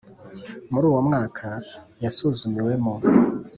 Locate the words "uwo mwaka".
0.91-1.47